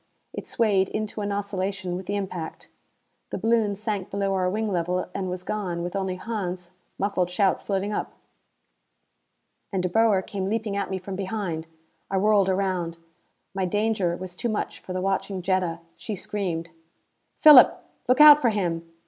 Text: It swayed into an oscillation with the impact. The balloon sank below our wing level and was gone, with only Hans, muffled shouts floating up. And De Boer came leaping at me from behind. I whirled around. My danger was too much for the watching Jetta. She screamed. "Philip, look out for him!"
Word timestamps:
It 0.33 0.47
swayed 0.47 0.89
into 0.89 1.21
an 1.21 1.31
oscillation 1.31 1.95
with 1.95 2.07
the 2.07 2.15
impact. 2.15 2.69
The 3.29 3.37
balloon 3.37 3.75
sank 3.75 4.09
below 4.09 4.33
our 4.33 4.49
wing 4.49 4.71
level 4.71 5.07
and 5.13 5.29
was 5.29 5.43
gone, 5.43 5.83
with 5.83 5.95
only 5.95 6.15
Hans, 6.15 6.71
muffled 6.97 7.29
shouts 7.29 7.61
floating 7.61 7.93
up. 7.93 8.13
And 9.71 9.83
De 9.83 9.89
Boer 9.89 10.23
came 10.23 10.49
leaping 10.49 10.75
at 10.75 10.89
me 10.89 10.97
from 10.97 11.15
behind. 11.15 11.67
I 12.09 12.17
whirled 12.17 12.49
around. 12.49 12.97
My 13.53 13.65
danger 13.65 14.15
was 14.17 14.35
too 14.35 14.49
much 14.49 14.79
for 14.79 14.91
the 14.91 15.01
watching 15.01 15.43
Jetta. 15.43 15.81
She 15.97 16.15
screamed. 16.15 16.71
"Philip, 17.37 17.85
look 18.07 18.19
out 18.19 18.41
for 18.41 18.49
him!" 18.49 18.91